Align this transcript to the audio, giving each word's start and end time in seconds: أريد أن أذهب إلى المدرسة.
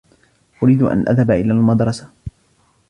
أريد 0.63 0.81
أن 0.81 0.99
أذهب 1.09 1.31
إلى 1.31 1.51
المدرسة. 1.53 2.09